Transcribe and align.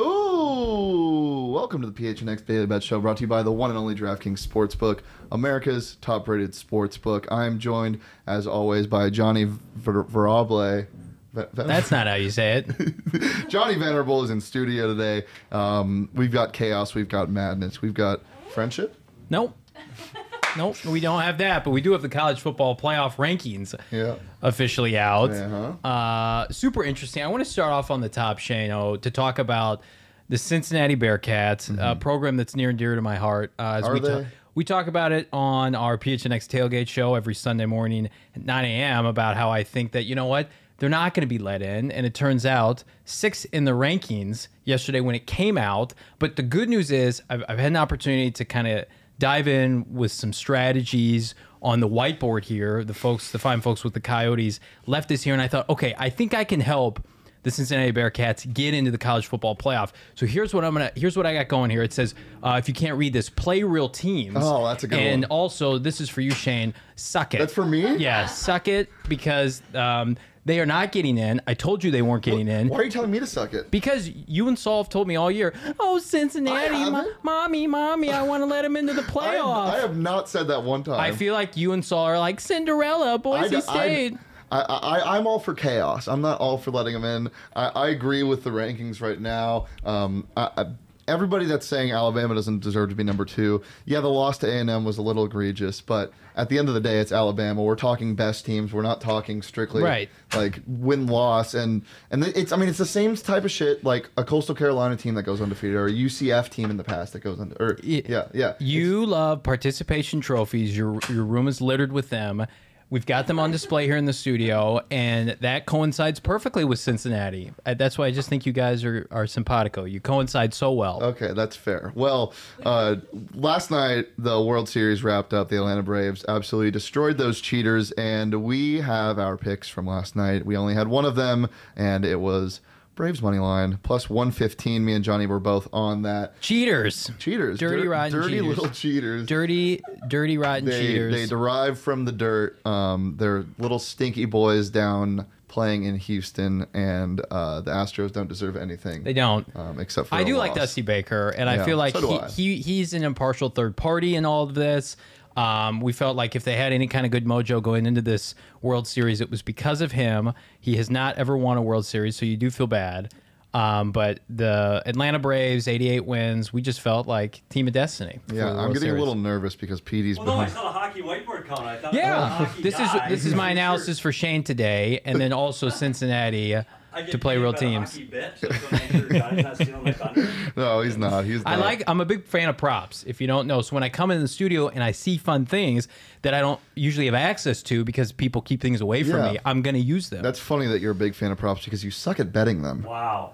Oh, 0.00 1.50
welcome 1.52 1.80
to 1.82 1.90
the 1.90 1.92
PHNX 1.92 2.46
Daily 2.46 2.66
Bet 2.66 2.84
Show, 2.84 3.00
brought 3.00 3.16
to 3.16 3.22
you 3.22 3.26
by 3.26 3.42
the 3.42 3.50
one 3.50 3.70
and 3.70 3.76
only 3.76 3.96
DraftKings 3.96 4.46
Sportsbook, 4.46 5.00
America's 5.32 5.96
top-rated 6.00 6.52
sportsbook. 6.52 7.26
I'm 7.32 7.58
joined, 7.58 7.98
as 8.24 8.46
always, 8.46 8.86
by 8.86 9.10
Johnny 9.10 9.46
Ver- 9.74 10.04
Verable. 10.04 10.86
Ve- 11.32 11.42
Ve- 11.52 11.62
That's 11.64 11.90
not 11.90 12.06
how 12.06 12.14
you 12.14 12.30
say 12.30 12.58
it. 12.64 13.48
Johnny 13.48 13.74
Venerable 13.74 14.22
is 14.22 14.30
in 14.30 14.40
studio 14.40 14.94
today. 14.94 15.26
Um, 15.50 16.08
we've 16.14 16.30
got 16.30 16.52
chaos, 16.52 16.94
we've 16.94 17.08
got 17.08 17.28
madness, 17.28 17.82
we've 17.82 17.92
got 17.94 18.20
friendship. 18.50 18.94
Nope. 19.30 19.56
Nope, 20.56 20.84
we 20.86 21.00
don't 21.00 21.20
have 21.22 21.38
that, 21.38 21.62
but 21.64 21.70
we 21.70 21.80
do 21.80 21.92
have 21.92 22.02
the 22.02 22.08
college 22.08 22.40
football 22.40 22.76
playoff 22.76 23.16
rankings 23.16 23.74
Yeah. 23.90 24.16
officially 24.42 24.96
out. 24.98 25.30
Uh-huh. 25.30 25.88
Uh, 25.88 26.48
super 26.50 26.82
interesting. 26.82 27.22
I 27.22 27.28
want 27.28 27.44
to 27.44 27.50
start 27.50 27.72
off 27.72 27.90
on 27.90 28.00
the 28.00 28.08
top, 28.08 28.38
Shano, 28.38 29.00
to 29.00 29.10
talk 29.10 29.38
about 29.38 29.82
the 30.28 30.38
Cincinnati 30.38 30.96
Bearcats, 30.96 31.74
a 31.78 31.96
program 31.96 32.36
that's 32.36 32.54
near 32.56 32.70
and 32.70 32.78
dear 32.78 32.94
to 32.94 33.02
my 33.02 33.16
heart. 33.16 33.52
Uh, 33.58 33.80
as 33.82 33.84
Mm-hmm. 33.84 33.90
Are 33.90 33.94
we, 33.94 34.00
ta- 34.00 34.06
they? 34.20 34.26
we 34.54 34.64
talk 34.64 34.86
about 34.86 35.12
it 35.12 35.28
on 35.32 35.74
our 35.74 35.96
PHNX 35.96 36.46
tailgate 36.48 36.88
show 36.88 37.14
every 37.14 37.34
Sunday 37.34 37.66
morning 37.66 38.08
at 38.34 38.44
9 38.44 38.64
a.m. 38.64 39.06
about 39.06 39.36
how 39.36 39.50
I 39.50 39.62
think 39.64 39.92
that, 39.92 40.04
you 40.04 40.14
know 40.14 40.26
what, 40.26 40.48
they're 40.78 40.88
not 40.90 41.14
going 41.14 41.22
to 41.22 41.26
be 41.28 41.38
let 41.38 41.62
in. 41.62 41.90
And 41.90 42.04
it 42.06 42.14
turns 42.14 42.44
out 42.46 42.84
six 43.04 43.44
in 43.46 43.64
the 43.64 43.72
rankings 43.72 44.48
yesterday 44.64 45.00
when 45.00 45.14
it 45.14 45.26
came 45.26 45.56
out. 45.58 45.92
But 46.18 46.36
the 46.36 46.42
good 46.42 46.68
news 46.68 46.90
is 46.90 47.22
I've, 47.30 47.42
I've 47.48 47.58
had 47.58 47.68
an 47.68 47.76
opportunity 47.76 48.30
to 48.32 48.44
kind 48.44 48.68
of 48.68 48.84
dive 49.18 49.48
in 49.48 49.84
with 49.92 50.12
some 50.12 50.32
strategies 50.32 51.34
on 51.60 51.80
the 51.80 51.88
whiteboard 51.88 52.44
here. 52.44 52.84
The 52.84 52.94
folks, 52.94 53.32
the 53.32 53.38
fine 53.38 53.60
folks 53.60 53.84
with 53.84 53.94
the 53.94 54.00
Coyotes 54.00 54.60
left 54.86 55.08
this 55.08 55.22
here. 55.22 55.32
And 55.32 55.42
I 55.42 55.48
thought, 55.48 55.68
okay, 55.68 55.94
I 55.98 56.10
think 56.10 56.34
I 56.34 56.44
can 56.44 56.60
help 56.60 57.04
the 57.48 57.52
Cincinnati 57.52 57.92
Bearcats 57.92 58.52
get 58.52 58.74
into 58.74 58.90
the 58.90 58.98
college 58.98 59.26
football 59.26 59.56
playoff. 59.56 59.92
So 60.14 60.26
here's 60.26 60.52
what 60.52 60.64
I'm 60.64 60.74
gonna 60.74 60.92
here's 60.94 61.16
what 61.16 61.26
I 61.26 61.34
got 61.34 61.48
going 61.48 61.70
here. 61.70 61.82
It 61.82 61.92
says 61.92 62.14
uh, 62.42 62.56
if 62.58 62.68
you 62.68 62.74
can't 62.74 62.98
read 62.98 63.12
this, 63.12 63.30
play 63.30 63.62
real 63.62 63.88
teams. 63.88 64.36
Oh, 64.38 64.66
that's 64.66 64.84
a 64.84 64.86
good 64.86 64.98
and 64.98 65.04
one. 65.06 65.14
And 65.14 65.24
also 65.26 65.78
this 65.78 66.00
is 66.00 66.08
for 66.08 66.20
you, 66.20 66.30
Shane. 66.30 66.74
Suck 66.96 67.34
it. 67.34 67.38
That's 67.38 67.54
for 67.54 67.64
me? 67.64 67.96
Yeah, 67.96 68.26
suck 68.26 68.68
it 68.68 68.90
because 69.08 69.62
um, 69.74 70.16
they 70.44 70.60
are 70.60 70.66
not 70.66 70.92
getting 70.92 71.16
in. 71.18 71.40
I 71.46 71.54
told 71.54 71.84
you 71.84 71.90
they 71.90 72.02
weren't 72.02 72.24
getting 72.24 72.48
in. 72.48 72.68
Why 72.68 72.78
are 72.78 72.84
you 72.84 72.90
telling 72.90 73.10
me 73.10 73.20
to 73.20 73.26
suck 73.26 73.54
it? 73.54 73.70
Because 73.70 74.08
you 74.08 74.48
and 74.48 74.58
Saul 74.58 74.82
have 74.82 74.88
told 74.90 75.06
me 75.06 75.14
all 75.16 75.30
year, 75.30 75.54
oh 75.78 75.98
Cincinnati, 75.98 76.90
mo- 76.90 77.12
mommy, 77.22 77.66
mommy, 77.66 78.10
I 78.10 78.22
want 78.22 78.40
to 78.42 78.46
let 78.46 78.62
them 78.62 78.76
into 78.76 78.94
the 78.94 79.02
I 79.02 79.04
have, 79.04 79.12
playoff. 79.12 79.70
I 79.70 79.78
have 79.78 79.96
not 79.96 80.28
said 80.28 80.48
that 80.48 80.62
one 80.62 80.82
time. 80.82 80.98
I 80.98 81.12
feel 81.12 81.34
like 81.34 81.56
you 81.56 81.72
and 81.72 81.84
Saul 81.84 82.04
are 82.04 82.18
like 82.18 82.40
Cinderella, 82.40 83.18
Boise 83.18 83.56
I- 83.56 83.60
State. 83.60 84.14
I, 84.14 84.18
I, 84.50 85.16
I'm 85.18 85.26
all 85.26 85.38
for 85.38 85.54
chaos. 85.54 86.08
I'm 86.08 86.20
not 86.20 86.40
all 86.40 86.58
for 86.58 86.70
letting 86.70 86.94
them 86.94 87.04
in. 87.04 87.30
I, 87.54 87.66
I 87.68 87.88
agree 87.88 88.22
with 88.22 88.44
the 88.44 88.50
rankings 88.50 89.00
right 89.00 89.20
now. 89.20 89.66
Um, 89.84 90.26
I, 90.36 90.50
I, 90.56 90.66
everybody 91.06 91.46
that's 91.46 91.66
saying 91.66 91.90
Alabama 91.92 92.34
doesn't 92.34 92.60
deserve 92.60 92.90
to 92.90 92.94
be 92.94 93.02
number 93.04 93.24
two, 93.24 93.62
yeah, 93.84 94.00
the 94.00 94.08
loss 94.08 94.38
to 94.38 94.46
A&M 94.46 94.84
was 94.84 94.98
a 94.98 95.02
little 95.02 95.24
egregious, 95.24 95.80
but 95.80 96.12
at 96.36 96.48
the 96.50 96.58
end 96.58 96.68
of 96.68 96.74
the 96.74 96.80
day, 96.80 96.98
it's 97.00 97.10
Alabama. 97.12 97.62
We're 97.62 97.74
talking 97.74 98.14
best 98.14 98.46
teams. 98.46 98.72
We're 98.72 98.82
not 98.82 99.00
talking 99.00 99.42
strictly 99.42 99.82
Right. 99.82 100.08
like 100.36 100.60
win 100.68 101.06
loss 101.08 101.52
and 101.54 101.82
and 102.12 102.24
it's 102.24 102.52
I 102.52 102.56
mean 102.56 102.68
it's 102.68 102.78
the 102.78 102.86
same 102.86 103.16
type 103.16 103.44
of 103.44 103.50
shit 103.50 103.82
like 103.82 104.08
a 104.16 104.22
Coastal 104.22 104.54
Carolina 104.54 104.96
team 104.96 105.14
that 105.14 105.24
goes 105.24 105.40
undefeated 105.40 105.76
or 105.76 105.86
a 105.86 105.92
UCF 105.92 106.48
team 106.48 106.70
in 106.70 106.76
the 106.76 106.84
past 106.84 107.12
that 107.14 107.20
goes 107.20 107.40
under. 107.40 107.56
Or, 107.58 107.78
yeah, 107.82 108.28
yeah. 108.32 108.54
You 108.60 109.04
love 109.04 109.42
participation 109.42 110.20
trophies. 110.20 110.76
Your 110.76 111.00
your 111.08 111.24
room 111.24 111.48
is 111.48 111.60
littered 111.60 111.92
with 111.92 112.10
them. 112.10 112.46
We've 112.90 113.04
got 113.04 113.26
them 113.26 113.38
on 113.38 113.50
display 113.50 113.84
here 113.84 113.98
in 113.98 114.06
the 114.06 114.14
studio, 114.14 114.80
and 114.90 115.36
that 115.40 115.66
coincides 115.66 116.20
perfectly 116.20 116.64
with 116.64 116.78
Cincinnati. 116.78 117.52
Uh, 117.66 117.74
That's 117.74 117.98
why 117.98 118.06
I 118.06 118.10
just 118.10 118.30
think 118.30 118.46
you 118.46 118.52
guys 118.54 118.82
are, 118.82 119.06
are 119.10 119.26
simpatico. 119.26 119.84
You 119.84 120.00
coincide 120.00 120.54
so 120.54 120.72
well. 120.72 121.02
Okay, 121.02 121.32
that's 121.34 121.54
fair. 121.54 121.92
Well, 121.94 122.32
uh, 122.64 122.96
last 123.34 123.70
night 123.70 124.06
the 124.16 124.40
World 124.42 124.70
Series 124.70 125.04
wrapped 125.04 125.34
up. 125.34 125.50
The 125.50 125.56
Atlanta 125.56 125.82
Braves 125.82 126.24
absolutely 126.28 126.70
destroyed 126.70 127.18
those 127.18 127.42
cheaters, 127.42 127.90
and 127.92 128.42
we 128.42 128.80
have 128.80 129.18
our 129.18 129.36
picks 129.36 129.68
from 129.68 129.86
last 129.86 130.16
night. 130.16 130.46
We 130.46 130.56
only 130.56 130.72
had 130.74 130.88
one 130.88 131.04
of 131.04 131.14
them, 131.14 131.50
and 131.76 132.06
it 132.06 132.20
was 132.20 132.60
Braves 132.98 133.22
money 133.22 133.38
line 133.38 133.78
plus 133.84 134.10
one 134.10 134.32
fifteen. 134.32 134.84
Me 134.84 134.92
and 134.92 135.04
Johnny 135.04 135.26
were 135.26 135.38
both 135.38 135.68
on 135.72 136.02
that. 136.02 136.40
Cheaters. 136.40 137.08
Cheaters, 137.20 137.56
Dirty, 137.60 137.82
dir- 137.84 137.90
rotten 137.90 138.12
dirty 138.12 138.28
cheaters. 138.40 138.46
little 138.48 138.68
cheaters. 138.70 139.24
Dirty, 139.26 139.80
dirty, 140.08 140.36
rotten 140.36 140.64
they, 140.64 140.80
cheaters. 140.80 141.14
they 141.14 141.26
derive 141.26 141.78
from 141.78 142.04
the 142.04 142.10
dirt. 142.10 142.58
Um, 142.66 143.14
they're 143.16 143.44
little 143.58 143.78
stinky 143.78 144.24
boys 144.24 144.68
down 144.68 145.26
playing 145.46 145.84
in 145.84 145.96
Houston, 145.96 146.66
and 146.74 147.20
uh, 147.30 147.60
the 147.60 147.70
Astros 147.70 148.12
don't 148.12 148.28
deserve 148.28 148.56
anything. 148.56 149.04
They 149.04 149.12
don't. 149.12 149.46
um, 149.56 149.78
except 149.78 150.08
for 150.08 150.16
I 150.16 150.24
do 150.24 150.36
like. 150.36 150.54
Dusty 150.54 150.82
Baker, 150.82 151.28
and 151.30 151.48
I 151.48 151.64
feel 151.64 151.76
like 151.76 151.94
so 151.96 152.22
he, 152.26 152.56
he 152.56 152.62
he's 152.62 152.94
an 152.94 153.04
impartial 153.04 153.48
third 153.48 153.76
party 153.76 154.16
in 154.16 154.24
all 154.26 154.42
of 154.42 154.54
this. 154.54 154.96
Um, 155.38 155.80
we 155.80 155.92
felt 155.92 156.16
like 156.16 156.34
if 156.34 156.42
they 156.44 156.56
had 156.56 156.72
any 156.72 156.88
kind 156.88 157.06
of 157.06 157.12
good 157.12 157.24
mojo 157.24 157.62
going 157.62 157.86
into 157.86 158.02
this 158.02 158.34
World 158.60 158.88
Series, 158.88 159.20
it 159.20 159.30
was 159.30 159.40
because 159.42 159.80
of 159.80 159.92
him. 159.92 160.32
He 160.60 160.76
has 160.76 160.90
not 160.90 161.16
ever 161.16 161.36
won 161.36 161.56
a 161.56 161.62
World 161.62 161.86
Series, 161.86 162.16
so 162.16 162.26
you 162.26 162.36
do 162.36 162.50
feel 162.50 162.66
bad. 162.66 163.12
Um, 163.54 163.92
but 163.92 164.20
the 164.28 164.82
Atlanta 164.84 165.18
Braves, 165.18 165.68
88 165.68 166.04
wins. 166.04 166.52
We 166.52 166.60
just 166.60 166.80
felt 166.80 167.06
like 167.06 167.42
team 167.48 167.66
of 167.66 167.72
destiny. 167.72 168.18
Yeah, 168.32 168.50
I'm 168.50 168.56
World 168.56 168.68
getting 168.74 168.88
Series. 168.88 168.96
a 168.96 168.98
little 168.98 169.14
nervous 169.14 169.54
because 169.56 169.80
Petey's 169.80 170.18
Well, 170.18 170.26
no, 170.26 170.32
I 170.32 170.44
behind. 170.46 170.52
saw 170.52 170.62
the 170.64 170.78
hockey 170.78 171.02
whiteboard 171.02 171.46
count. 171.46 171.60
I 171.60 171.76
thought 171.76 171.94
it 171.94 171.96
was 171.96 172.04
a 172.04 172.06
Yeah, 172.08 172.28
hockey 172.28 172.62
this 172.62 172.78
is 172.80 172.90
this 173.08 173.24
is 173.24 173.34
my 173.34 173.50
analysis 173.50 173.98
for 174.00 174.12
Shane 174.12 174.42
today, 174.42 175.00
and 175.04 175.18
then 175.20 175.32
also 175.32 175.68
Cincinnati 175.70 176.56
I 176.56 176.58
get 176.60 176.66
to 177.10 177.18
play 177.18 177.36
real 177.38 177.52
teams. 177.52 177.92
hockey 177.92 178.10
so 178.36 178.48
it's 178.48 178.58
gonna 178.58 178.82
make 178.82 178.90
sure 178.90 179.08
Johnny's 179.18 179.44
not 179.44 179.54
stealing 179.56 179.84
my 179.84 179.92
thunder. 179.92 180.28
No, 180.56 180.80
he's 180.80 180.96
not. 180.96 181.24
He's 181.24 181.44
not. 181.44 181.52
I 181.52 181.56
like. 181.56 181.82
I'm 181.86 182.00
a 182.00 182.04
big 182.04 182.24
fan 182.24 182.48
of 182.48 182.56
props. 182.56 183.04
If 183.06 183.20
you 183.20 183.26
don't 183.26 183.46
know, 183.46 183.60
so 183.62 183.74
when 183.76 183.82
I 183.82 183.88
come 183.88 184.10
in 184.10 184.20
the 184.20 184.26
studio 184.28 184.68
and 184.68 184.82
I 184.82 184.90
see 184.92 185.16
fun 185.16 185.46
things 185.46 185.86
that 186.22 186.34
I 186.34 186.40
don't 186.40 186.60
usually 186.74 187.06
have 187.06 187.14
access 187.14 187.62
to 187.64 187.84
because 187.84 188.10
people 188.12 188.42
keep 188.42 188.60
things 188.60 188.80
away 188.80 189.02
from 189.04 189.20
Yeah. 189.24 189.32
me, 189.32 189.38
I'm 189.44 189.62
gonna 189.62 189.78
use 189.78 190.08
them. 190.10 190.22
That's 190.22 190.38
funny 190.40 190.66
that 190.66 190.80
you're 190.80 190.92
a 190.92 190.96
big 190.96 191.14
fan 191.14 191.30
of 191.30 191.38
props 191.38 191.64
because 191.64 191.84
you 191.84 191.90
suck 191.90 192.18
at 192.20 192.32
betting 192.32 192.62
them. 192.62 192.82
Wow. 192.82 193.32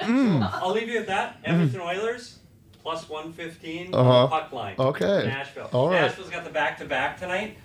Mm. 0.00 0.50
I'll 0.62 0.72
leave 0.72 0.88
you 0.88 0.98
with 0.98 1.06
that. 1.06 1.36
Edmonton 1.44 1.80
Oilers 1.80 2.38
plus 2.82 3.08
115 3.08 3.94
Uh-huh. 3.94 4.10
on 4.10 4.22
the 4.22 4.28
puck 4.28 4.52
line. 4.52 4.74
Okay. 4.78 5.24
Nashville. 5.26 5.70
All 5.72 5.88
right. 5.90 6.02
Nashville's 6.02 6.30
got 6.30 6.44
the 6.44 6.50
back 6.50 6.78
to 6.78 6.84
back 6.84 7.18
tonight. 7.18 7.56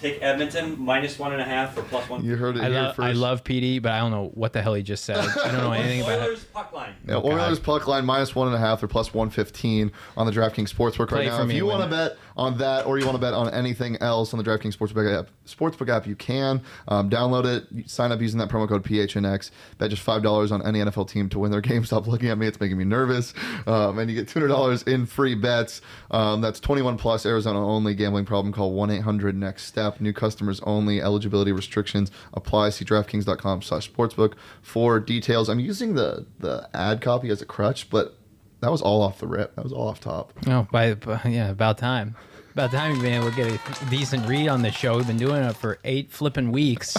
Take 0.00 0.22
Edmonton 0.22 0.76
minus 0.82 1.18
one 1.18 1.32
and 1.32 1.42
a 1.42 1.44
half 1.44 1.74
for 1.74 1.82
plus 1.82 2.08
one. 2.08 2.24
You 2.24 2.36
heard 2.36 2.56
it 2.56 2.62
I, 2.62 2.70
here 2.70 2.74
love. 2.82 2.96
first. 2.96 3.06
I 3.06 3.12
love 3.12 3.44
PD, 3.44 3.82
but 3.82 3.92
I 3.92 3.98
don't 3.98 4.10
know 4.10 4.30
what 4.34 4.52
the 4.54 4.62
hell 4.62 4.72
he 4.74 4.82
just 4.82 5.04
said. 5.04 5.18
I 5.18 5.52
don't 5.52 5.58
know 5.62 5.72
anything 5.74 6.00
about 6.00 6.20
it. 6.20 6.22
Oilers 6.22 6.44
puck 6.44 6.72
line. 6.72 6.94
Yeah, 7.06 7.16
Oh, 7.16 7.30
Oilers 7.30 7.58
puck 7.58 7.86
line 7.86 8.06
minus 8.06 8.34
one 8.34 8.46
and 8.46 8.56
a 8.56 8.58
half 8.58 8.82
or 8.82 8.88
plus 8.88 9.12
one 9.12 9.28
fifteen 9.30 9.92
on 10.16 10.26
the 10.26 10.32
DraftKings 10.32 10.72
Sportsbook 10.74 11.08
Play 11.08 11.26
right 11.28 11.36
now. 11.36 11.42
If 11.42 11.48
me, 11.48 11.56
you 11.56 11.66
want 11.66 11.82
to 11.84 11.90
bet 11.90 12.16
on 12.36 12.56
that 12.58 12.86
or 12.86 12.98
you 12.98 13.04
want 13.04 13.16
to 13.16 13.20
bet 13.20 13.34
on 13.34 13.50
anything 13.52 13.96
else 14.00 14.32
on 14.32 14.42
the 14.42 14.44
DraftKings 14.50 14.74
Sportsbook 14.76 15.18
app, 15.18 15.28
Sportsbook 15.46 15.90
app, 15.90 16.06
you 16.06 16.16
can 16.16 16.62
um, 16.88 17.10
download 17.10 17.44
it. 17.44 17.90
Sign 17.90 18.10
up 18.12 18.20
using 18.22 18.38
that 18.38 18.48
promo 18.48 18.66
code 18.68 18.82
PHNX. 18.84 19.50
Bet 19.76 19.90
just 19.90 20.02
five 20.02 20.22
dollars 20.22 20.50
on 20.50 20.64
any 20.66 20.78
NFL 20.78 21.08
team 21.10 21.28
to 21.28 21.38
win 21.38 21.50
their 21.50 21.60
game. 21.60 21.84
Stop 21.90 22.06
looking 22.06 22.30
at 22.30 22.38
me; 22.38 22.46
it's 22.46 22.58
making 22.60 22.78
me 22.78 22.84
nervous. 22.84 23.34
Um, 23.66 23.98
and 23.98 24.10
you 24.10 24.16
get 24.16 24.28
two 24.28 24.38
hundred 24.40 24.48
dollars 24.48 24.82
in 24.84 25.04
free 25.04 25.34
bets. 25.34 25.82
Um, 26.10 26.40
that's 26.40 26.58
twenty 26.60 26.80
one 26.82 26.96
plus 26.96 27.26
Arizona 27.26 27.62
only. 27.66 27.94
Gambling 27.94 28.24
problem? 28.24 28.54
Call 28.54 28.72
one 28.72 28.90
eight 28.90 29.02
hundred 29.02 29.36
next 29.36 29.64
step. 29.64 29.89
New 29.98 30.12
customers 30.12 30.60
only. 30.64 31.00
Eligibility 31.00 31.52
restrictions 31.52 32.10
apply. 32.34 32.68
See 32.68 32.84
DraftKings.com/sportsbook 32.84 34.34
for 34.60 35.00
details. 35.00 35.48
I'm 35.48 35.60
using 35.60 35.94
the 35.94 36.26
the 36.38 36.68
ad 36.74 37.00
copy 37.00 37.30
as 37.30 37.40
a 37.40 37.46
crutch, 37.46 37.88
but 37.88 38.18
that 38.60 38.70
was 38.70 38.82
all 38.82 39.00
off 39.00 39.18
the 39.18 39.26
rip. 39.26 39.56
That 39.56 39.64
was 39.64 39.72
all 39.72 39.88
off 39.88 40.00
top. 40.00 40.32
Oh, 40.46 40.68
by, 40.70 40.94
by 40.94 41.20
yeah, 41.24 41.48
about 41.50 41.78
time. 41.78 42.14
About 42.52 42.72
time 42.72 42.92
you've 42.92 43.02
been 43.02 43.14
able 43.14 43.30
to 43.30 43.36
get 43.36 43.46
a 43.48 43.90
decent 43.90 44.26
read 44.26 44.48
on 44.48 44.60
this 44.62 44.74
show. 44.74 44.96
We've 44.96 45.06
been 45.06 45.16
doing 45.16 45.42
it 45.42 45.56
for 45.56 45.78
eight 45.84 46.10
flipping 46.10 46.52
weeks. 46.52 46.96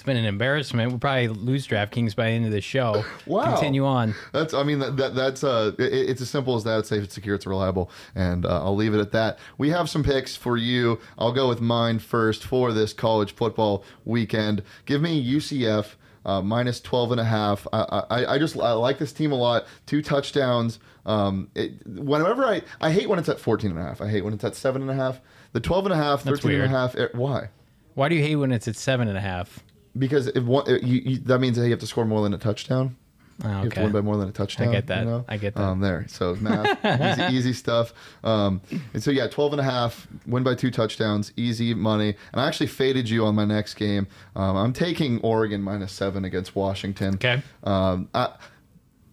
It's 0.00 0.06
been 0.06 0.16
an 0.16 0.24
embarrassment. 0.24 0.90
We'll 0.92 0.98
probably 0.98 1.28
lose 1.28 1.68
DraftKings 1.68 2.16
by 2.16 2.24
the 2.24 2.30
end 2.30 2.46
of 2.46 2.52
the 2.52 2.62
show. 2.62 3.04
Wow. 3.26 3.52
Continue 3.52 3.84
on. 3.84 4.14
That's, 4.32 4.54
I 4.54 4.62
mean, 4.62 4.78
that, 4.78 4.96
that 4.96 5.14
that's 5.14 5.44
uh, 5.44 5.72
it, 5.78 5.92
it's 5.92 6.22
as 6.22 6.30
simple 6.30 6.56
as 6.56 6.64
that. 6.64 6.78
It's 6.78 6.88
safe, 6.88 7.04
it's 7.04 7.14
secure, 7.14 7.34
it's 7.34 7.46
reliable, 7.46 7.90
and 8.14 8.46
uh, 8.46 8.64
I'll 8.64 8.74
leave 8.74 8.94
it 8.94 8.98
at 8.98 9.12
that. 9.12 9.38
We 9.58 9.68
have 9.70 9.90
some 9.90 10.02
picks 10.02 10.34
for 10.34 10.56
you. 10.56 10.98
I'll 11.18 11.32
go 11.32 11.48
with 11.48 11.60
mine 11.60 11.98
first 11.98 12.44
for 12.44 12.72
this 12.72 12.94
college 12.94 13.34
football 13.34 13.84
weekend. 14.06 14.62
Give 14.86 15.02
me 15.02 15.22
UCF. 15.22 15.96
Uh, 16.24 16.40
minus 16.42 16.80
12 16.80 17.12
and 17.12 17.20
a 17.20 17.24
half. 17.24 17.66
I, 17.72 18.04
I, 18.10 18.34
I 18.34 18.38
just 18.38 18.56
I 18.58 18.72
like 18.72 18.98
this 18.98 19.12
team 19.12 19.32
a 19.32 19.36
lot. 19.36 19.66
Two 19.86 20.00
touchdowns. 20.02 20.78
Um, 21.06 21.50
it, 21.54 21.86
whenever 21.86 22.44
I, 22.44 22.62
I 22.80 22.90
hate 22.90 23.08
when 23.08 23.18
it's 23.18 23.28
at 23.28 23.38
14 23.38 23.70
and 23.70 23.78
a 23.78 23.82
half. 23.82 24.00
I 24.00 24.08
hate 24.08 24.24
when 24.24 24.32
it's 24.34 24.44
at 24.44 24.54
seven 24.54 24.80
and 24.82 24.90
a 24.90 24.94
half. 24.94 25.20
The 25.52 25.60
12 25.60 25.86
and 25.86 25.92
a 25.94 25.96
half, 25.96 26.22
That's 26.24 26.40
13 26.40 26.60
and 26.60 26.64
a 26.64 26.68
half. 26.68 26.94
it- 26.94 27.14
why? 27.14 27.50
Why 27.94 28.08
do 28.08 28.14
you 28.14 28.22
hate 28.22 28.36
when 28.36 28.50
it's 28.52 28.66
at 28.68 28.76
seven 28.76 29.08
and 29.08 29.16
a 29.16 29.20
half? 29.20 29.60
Because 29.98 30.28
if 30.28 30.44
one, 30.44 30.66
you, 30.68 31.00
you, 31.04 31.18
that 31.20 31.40
means 31.40 31.56
that 31.56 31.64
you 31.64 31.70
have 31.70 31.80
to 31.80 31.86
score 31.86 32.04
more 32.04 32.22
than 32.22 32.34
a 32.34 32.38
touchdown. 32.38 32.96
Oh, 33.42 33.48
You 33.48 33.54
have 33.54 33.62
to 33.62 33.68
okay. 33.68 33.82
win 33.84 33.92
by 33.92 34.00
more 34.02 34.16
than 34.16 34.28
a 34.28 34.32
touchdown. 34.32 34.68
I 34.68 34.72
get 34.72 34.86
that. 34.88 35.04
You 35.04 35.10
know? 35.10 35.24
I 35.28 35.36
get 35.36 35.54
that. 35.54 35.62
Um, 35.62 35.80
there. 35.80 36.04
So 36.08 36.34
math, 36.36 37.18
easy, 37.18 37.22
easy 37.36 37.52
stuff. 37.52 37.92
Um, 38.22 38.60
and 38.92 39.02
so 39.02 39.10
yeah, 39.10 39.28
12 39.28 39.54
and 39.54 39.60
a 39.60 39.64
half, 39.64 40.06
win 40.26 40.42
by 40.42 40.54
two 40.54 40.70
touchdowns, 40.70 41.32
easy 41.36 41.72
money. 41.74 42.16
And 42.32 42.40
I 42.40 42.46
actually 42.46 42.66
faded 42.66 43.08
you 43.08 43.24
on 43.24 43.34
my 43.34 43.44
next 43.44 43.74
game. 43.74 44.06
Um, 44.36 44.56
I'm 44.56 44.72
taking 44.72 45.20
Oregon 45.22 45.62
minus 45.62 45.92
seven 45.92 46.24
against 46.24 46.54
Washington. 46.54 47.14
Okay. 47.14 47.42
Um, 47.64 48.08
I, 48.14 48.34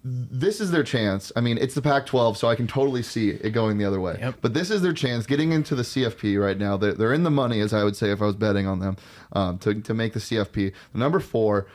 this 0.09 0.61
is 0.61 0.71
their 0.71 0.83
chance. 0.83 1.31
I 1.35 1.41
mean, 1.41 1.57
it's 1.57 1.75
the 1.75 1.81
Pac-12, 1.81 2.37
so 2.37 2.47
I 2.47 2.55
can 2.55 2.65
totally 2.67 3.03
see 3.03 3.29
it 3.31 3.49
going 3.51 3.77
the 3.77 3.83
other 3.85 3.99
way. 3.99 4.17
Yep. 4.19 4.35
But 4.41 4.53
this 4.53 4.69
is 4.71 4.81
their 4.81 4.93
chance 4.93 5.25
getting 5.25 5.51
into 5.51 5.75
the 5.75 5.83
CFP 5.83 6.39
right 6.41 6.57
now. 6.57 6.77
They're, 6.77 6.93
they're 6.93 7.13
in 7.13 7.23
the 7.23 7.31
money, 7.31 7.59
as 7.59 7.73
I 7.73 7.83
would 7.83 7.95
say 7.95 8.11
if 8.11 8.21
I 8.21 8.25
was 8.25 8.35
betting 8.35 8.67
on 8.67 8.79
them, 8.79 8.95
um, 9.33 9.57
to, 9.59 9.73
to 9.81 9.93
make 9.93 10.13
the 10.13 10.19
CFP. 10.19 10.71
Number 10.93 11.19
four, 11.19 11.67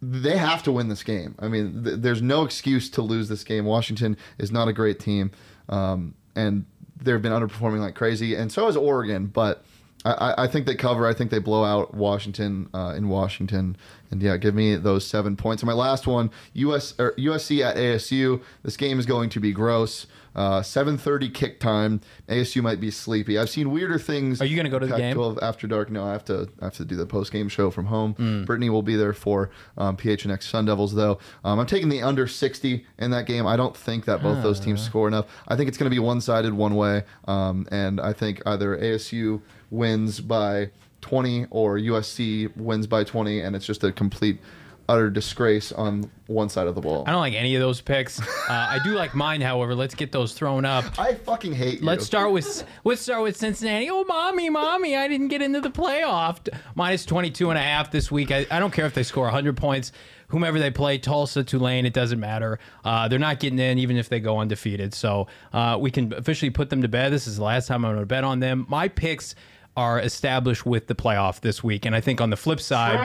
they 0.00 0.36
have 0.36 0.62
to 0.62 0.72
win 0.72 0.88
this 0.88 1.02
game. 1.02 1.34
I 1.38 1.48
mean, 1.48 1.84
th- 1.84 1.96
there's 2.00 2.22
no 2.22 2.44
excuse 2.44 2.88
to 2.90 3.02
lose 3.02 3.28
this 3.28 3.44
game. 3.44 3.64
Washington 3.64 4.16
is 4.38 4.50
not 4.52 4.68
a 4.68 4.72
great 4.72 4.98
team, 5.00 5.30
um, 5.68 6.14
and 6.34 6.64
they've 7.02 7.20
been 7.20 7.32
underperforming 7.32 7.80
like 7.80 7.94
crazy, 7.94 8.34
and 8.34 8.50
so 8.52 8.68
is 8.68 8.76
Oregon. 8.76 9.26
But 9.26 9.64
I, 10.04 10.12
I- 10.12 10.44
I 10.44 10.46
think 10.46 10.66
they 10.66 10.74
cover. 10.74 11.06
I 11.06 11.14
think 11.14 11.30
they 11.30 11.38
blow 11.40 11.64
out 11.64 11.94
Washington 11.94 12.68
uh, 12.74 12.94
in 12.96 13.08
Washington, 13.08 13.76
and 14.10 14.22
yeah, 14.22 14.36
give 14.36 14.54
me 14.54 14.76
those 14.76 15.06
seven 15.06 15.36
points. 15.36 15.62
And 15.62 15.66
my 15.66 15.74
last 15.74 16.06
one, 16.06 16.30
US 16.54 16.94
or 16.98 17.12
USC 17.12 17.64
at 17.64 17.76
ASU. 17.76 18.42
This 18.62 18.76
game 18.76 18.98
is 18.98 19.06
going 19.06 19.30
to 19.30 19.40
be 19.40 19.52
gross. 19.52 20.06
Uh, 20.36 20.60
7:30 20.60 21.32
kick 21.32 21.58
time. 21.60 22.02
ASU 22.28 22.62
might 22.62 22.78
be 22.78 22.90
sleepy. 22.90 23.38
I've 23.38 23.48
seen 23.48 23.70
weirder 23.70 23.98
things. 23.98 24.42
Are 24.42 24.44
you 24.44 24.54
gonna 24.54 24.68
go 24.68 24.78
to 24.78 24.86
the 24.86 24.94
game? 24.94 25.16
Pac-12 25.16 25.38
after 25.40 25.66
dark? 25.66 25.90
No, 25.90 26.04
I 26.04 26.12
have 26.12 26.26
to. 26.26 26.50
I 26.60 26.66
have 26.66 26.74
to 26.74 26.84
do 26.84 26.94
the 26.94 27.06
post 27.06 27.32
game 27.32 27.48
show 27.48 27.70
from 27.70 27.86
home. 27.86 28.12
Hmm. 28.12 28.44
Brittany 28.44 28.68
will 28.68 28.82
be 28.82 28.96
there 28.96 29.14
for 29.14 29.50
um, 29.78 29.96
PHNX 29.96 30.42
Sun 30.42 30.66
Devils, 30.66 30.94
though. 30.94 31.18
Um, 31.42 31.58
I'm 31.58 31.66
taking 31.66 31.88
the 31.88 32.02
under 32.02 32.26
60 32.26 32.84
in 32.98 33.10
that 33.12 33.24
game. 33.24 33.46
I 33.46 33.56
don't 33.56 33.74
think 33.74 34.04
that 34.04 34.22
both 34.22 34.42
those 34.42 34.60
teams 34.60 34.82
score 34.84 35.08
enough. 35.08 35.24
I 35.48 35.56
think 35.56 35.68
it's 35.68 35.78
going 35.78 35.90
to 35.90 35.94
be 35.94 36.00
one 36.00 36.20
sided, 36.20 36.52
one 36.52 36.74
way, 36.74 37.04
um, 37.26 37.66
and 37.70 37.98
I 37.98 38.12
think 38.12 38.42
either 38.44 38.76
ASU 38.76 39.40
wins 39.70 40.20
by 40.20 40.70
20 41.00 41.46
or 41.50 41.78
USC 41.78 42.54
wins 42.56 42.86
by 42.86 43.04
20, 43.04 43.40
and 43.40 43.54
it's 43.56 43.66
just 43.66 43.84
a 43.84 43.92
complete. 43.92 44.40
Utter 44.88 45.10
disgrace 45.10 45.72
on 45.72 46.08
one 46.28 46.48
side 46.48 46.68
of 46.68 46.76
the 46.76 46.80
ball. 46.80 47.02
I 47.08 47.10
don't 47.10 47.18
like 47.18 47.34
any 47.34 47.56
of 47.56 47.60
those 47.60 47.80
picks. 47.80 48.20
Uh, 48.20 48.24
I 48.48 48.78
do 48.84 48.90
like 48.90 49.16
mine, 49.16 49.40
however. 49.40 49.74
Let's 49.74 49.96
get 49.96 50.12
those 50.12 50.32
thrown 50.32 50.64
up. 50.64 50.84
I 50.96 51.14
fucking 51.14 51.54
hate 51.54 51.80
you. 51.80 51.84
Let's 51.86 52.06
start 52.06 52.30
with 52.30 52.62
let's 52.84 53.02
start 53.02 53.24
with 53.24 53.36
Cincinnati. 53.36 53.90
Oh, 53.90 54.04
mommy, 54.04 54.48
mommy, 54.48 54.94
I 54.94 55.08
didn't 55.08 55.26
get 55.26 55.42
into 55.42 55.60
the 55.60 55.70
playoff. 55.72 56.48
Minus 56.76 57.04
22 57.04 57.50
and 57.50 57.58
a 57.58 57.62
half 57.62 57.90
this 57.90 58.12
week. 58.12 58.30
I, 58.30 58.46
I 58.48 58.60
don't 58.60 58.72
care 58.72 58.86
if 58.86 58.94
they 58.94 59.02
score 59.02 59.24
100 59.24 59.56
points. 59.56 59.90
Whomever 60.28 60.60
they 60.60 60.70
play, 60.70 60.98
Tulsa, 60.98 61.42
Tulane, 61.42 61.84
it 61.86 61.92
doesn't 61.92 62.20
matter. 62.20 62.60
Uh, 62.84 63.08
they're 63.08 63.18
not 63.18 63.40
getting 63.40 63.58
in 63.58 63.78
even 63.78 63.96
if 63.96 64.08
they 64.08 64.20
go 64.20 64.38
undefeated. 64.38 64.94
So 64.94 65.26
uh, 65.52 65.76
we 65.80 65.90
can 65.90 66.12
officially 66.12 66.50
put 66.50 66.70
them 66.70 66.82
to 66.82 66.88
bed. 66.88 67.12
This 67.12 67.26
is 67.26 67.38
the 67.38 67.42
last 67.44 67.66
time 67.66 67.84
I'm 67.84 67.92
going 67.92 68.02
to 68.02 68.06
bet 68.06 68.22
on 68.22 68.38
them. 68.38 68.66
My 68.68 68.86
picks 68.86 69.34
are 69.76 70.00
established 70.00 70.64
with 70.64 70.86
the 70.86 70.94
playoff 70.94 71.40
this 71.40 71.62
week. 71.62 71.84
And 71.84 71.94
I 71.94 72.00
think 72.00 72.20
on 72.20 72.30
the 72.30 72.36
flip 72.36 72.60
side, 72.60 72.98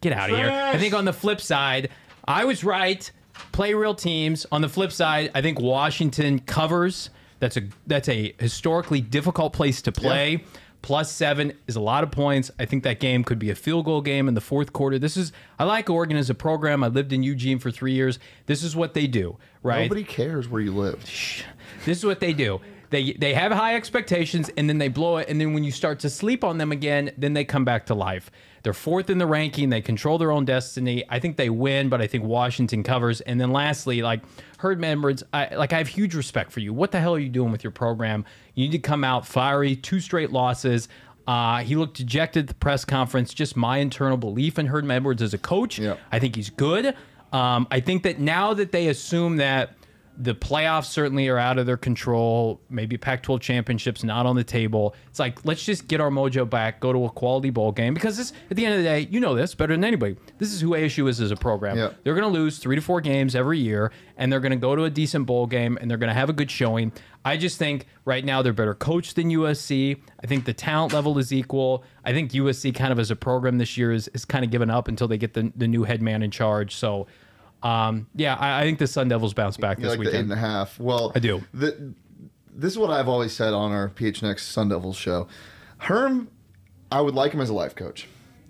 Get 0.00 0.12
out 0.12 0.30
of 0.30 0.36
here. 0.36 0.50
I 0.50 0.78
think 0.78 0.94
on 0.94 1.04
the 1.04 1.12
flip 1.12 1.40
side, 1.40 1.90
I 2.26 2.44
was 2.44 2.64
right. 2.64 3.10
Play 3.52 3.74
real 3.74 3.94
teams. 3.94 4.46
On 4.50 4.62
the 4.62 4.68
flip 4.68 4.92
side, 4.92 5.30
I 5.34 5.42
think 5.42 5.60
Washington 5.60 6.38
covers. 6.40 7.10
That's 7.38 7.56
a 7.56 7.62
that's 7.86 8.08
a 8.08 8.34
historically 8.38 9.00
difficult 9.00 9.52
place 9.52 9.82
to 9.82 9.92
play. 9.92 10.44
Plus 10.82 11.12
seven 11.12 11.52
is 11.66 11.76
a 11.76 11.80
lot 11.80 12.02
of 12.02 12.10
points. 12.10 12.50
I 12.58 12.64
think 12.64 12.84
that 12.84 13.00
game 13.00 13.22
could 13.22 13.38
be 13.38 13.50
a 13.50 13.54
field 13.54 13.84
goal 13.84 14.00
game 14.00 14.28
in 14.28 14.34
the 14.34 14.40
fourth 14.40 14.72
quarter. 14.72 14.98
This 14.98 15.16
is 15.16 15.32
I 15.58 15.64
like 15.64 15.90
Oregon 15.90 16.16
as 16.16 16.30
a 16.30 16.34
program. 16.34 16.82
I 16.82 16.88
lived 16.88 17.12
in 17.12 17.22
Eugene 17.22 17.58
for 17.58 17.70
three 17.70 17.92
years. 17.92 18.18
This 18.46 18.62
is 18.62 18.74
what 18.74 18.94
they 18.94 19.06
do, 19.06 19.36
right? 19.62 19.82
Nobody 19.82 20.04
cares 20.04 20.48
where 20.48 20.62
you 20.62 20.72
live. 20.74 21.02
This 21.84 21.98
is 21.98 22.04
what 22.04 22.20
they 22.20 22.32
do. 22.32 22.60
They 22.90 23.12
they 23.12 23.34
have 23.34 23.52
high 23.52 23.76
expectations 23.76 24.50
and 24.56 24.68
then 24.68 24.78
they 24.78 24.88
blow 24.88 25.16
it 25.18 25.28
and 25.28 25.40
then 25.40 25.54
when 25.54 25.64
you 25.64 25.72
start 25.72 26.00
to 26.00 26.10
sleep 26.10 26.44
on 26.44 26.58
them 26.58 26.72
again, 26.72 27.12
then 27.16 27.32
they 27.34 27.44
come 27.44 27.64
back 27.64 27.86
to 27.86 27.94
life. 27.94 28.30
They're 28.62 28.74
fourth 28.74 29.08
in 29.08 29.18
the 29.18 29.26
ranking. 29.26 29.70
They 29.70 29.80
control 29.80 30.18
their 30.18 30.30
own 30.30 30.44
destiny. 30.44 31.04
I 31.08 31.18
think 31.18 31.36
they 31.36 31.48
win, 31.48 31.88
but 31.88 32.02
I 32.02 32.06
think 32.06 32.24
Washington 32.24 32.82
covers. 32.82 33.20
And 33.22 33.40
then 33.40 33.52
lastly, 33.52 34.02
like 34.02 34.20
Herm 34.58 34.84
Edwards, 34.84 35.22
I 35.32 35.54
like 35.54 35.72
I 35.72 35.78
have 35.78 35.88
huge 35.88 36.14
respect 36.14 36.52
for 36.52 36.60
you. 36.60 36.74
What 36.74 36.90
the 36.90 37.00
hell 37.00 37.14
are 37.14 37.18
you 37.18 37.28
doing 37.28 37.52
with 37.52 37.64
your 37.64 37.70
program? 37.70 38.24
You 38.54 38.66
need 38.66 38.72
to 38.72 38.78
come 38.78 39.04
out 39.04 39.26
fiery, 39.26 39.76
two 39.76 40.00
straight 40.00 40.30
losses. 40.30 40.88
Uh, 41.26 41.58
he 41.58 41.76
looked 41.76 41.96
dejected 41.96 42.44
at 42.44 42.48
the 42.48 42.54
press 42.54 42.84
conference. 42.84 43.32
Just 43.32 43.56
my 43.56 43.78
internal 43.78 44.16
belief 44.16 44.58
in 44.58 44.66
Herm 44.66 44.90
Edwards 44.90 45.22
as 45.22 45.32
a 45.32 45.38
coach. 45.38 45.78
Yeah. 45.78 45.96
I 46.10 46.18
think 46.18 46.34
he's 46.36 46.50
good. 46.50 46.94
Um, 47.32 47.68
I 47.70 47.80
think 47.80 48.02
that 48.02 48.18
now 48.18 48.54
that 48.54 48.72
they 48.72 48.88
assume 48.88 49.36
that 49.36 49.74
the 50.16 50.34
playoffs 50.34 50.86
certainly 50.86 51.28
are 51.28 51.38
out 51.38 51.58
of 51.58 51.66
their 51.66 51.76
control, 51.76 52.60
maybe 52.68 52.96
Pac 52.98 53.22
12 53.22 53.40
championships 53.40 54.04
not 54.04 54.26
on 54.26 54.36
the 54.36 54.44
table, 54.44 54.94
it's 55.08 55.18
like, 55.18 55.44
let's 55.44 55.64
just 55.64 55.88
get 55.88 56.00
our 56.00 56.10
mojo 56.10 56.48
back, 56.48 56.80
go 56.80 56.92
to 56.92 57.06
a 57.06 57.10
quality 57.10 57.50
bowl 57.50 57.72
game. 57.72 57.94
Because 57.94 58.16
this, 58.16 58.32
at 58.50 58.56
the 58.56 58.66
end 58.66 58.74
of 58.74 58.80
the 58.80 58.84
day, 58.84 59.08
you 59.10 59.18
know 59.20 59.34
this 59.34 59.54
better 59.54 59.72
than 59.72 59.84
anybody. 59.84 60.16
This 60.38 60.52
is 60.52 60.60
who 60.60 60.70
ASU 60.70 61.08
is 61.08 61.20
as 61.20 61.30
a 61.30 61.36
program. 61.36 61.78
Yeah. 61.78 61.90
They're 62.04 62.14
going 62.14 62.30
to 62.30 62.38
lose 62.38 62.58
three 62.58 62.76
to 62.76 62.82
four 62.82 63.00
games 63.00 63.34
every 63.34 63.58
year, 63.58 63.92
and 64.16 64.30
they're 64.30 64.40
going 64.40 64.52
to 64.52 64.58
go 64.58 64.76
to 64.76 64.84
a 64.84 64.90
decent 64.90 65.26
bowl 65.26 65.46
game, 65.46 65.78
and 65.80 65.90
they're 65.90 65.98
going 65.98 66.08
to 66.08 66.14
have 66.14 66.28
a 66.28 66.34
good 66.34 66.50
showing. 66.50 66.92
I 67.24 67.36
just 67.36 67.58
think 67.58 67.86
right 68.04 68.24
now 68.24 68.42
they're 68.42 68.52
better 68.52 68.74
coached 68.74 69.16
than 69.16 69.30
USC. 69.30 70.00
I 70.22 70.26
think 70.26 70.44
the 70.44 70.54
talent 70.54 70.92
level 70.92 71.18
is 71.18 71.32
equal. 71.32 71.84
I 72.04 72.12
think 72.12 72.32
USC 72.32 72.74
kind 72.74 72.92
of 72.92 72.98
as 72.98 73.10
a 73.10 73.16
program 73.16 73.58
this 73.58 73.76
year 73.76 73.92
is, 73.92 74.08
is 74.08 74.24
kind 74.24 74.44
of 74.44 74.50
given 74.50 74.70
up 74.70 74.88
until 74.88 75.08
they 75.08 75.18
get 75.18 75.34
the, 75.34 75.52
the 75.56 75.68
new 75.68 75.84
head 75.84 76.02
man 76.02 76.22
in 76.22 76.30
charge. 76.30 76.74
So, 76.74 77.06
um, 77.62 78.06
yeah, 78.14 78.34
I, 78.34 78.60
I 78.60 78.64
think 78.64 78.78
the 78.78 78.86
Sun 78.86 79.08
Devils 79.08 79.34
bounce 79.34 79.56
back 79.56 79.78
this 79.78 79.88
like 79.88 79.98
the 79.98 80.04
weekend. 80.06 80.30
and 80.30 80.32
a 80.32 80.36
half. 80.36 80.78
Well, 80.78 81.12
I 81.14 81.18
do. 81.18 81.42
The, 81.52 81.94
this 82.52 82.72
is 82.72 82.78
what 82.78 82.90
I've 82.90 83.08
always 83.08 83.32
said 83.32 83.52
on 83.52 83.72
our 83.72 83.88
PHNX 83.88 84.40
Sun 84.40 84.68
Devils 84.68 84.96
show. 84.96 85.28
Herm, 85.78 86.28
I 86.90 87.00
would 87.00 87.14
like 87.14 87.32
him 87.32 87.40
as 87.40 87.50
a 87.50 87.54
life 87.54 87.74
coach. 87.74 88.06